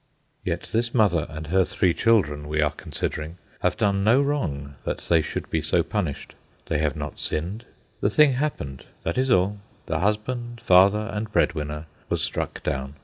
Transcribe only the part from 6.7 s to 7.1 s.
have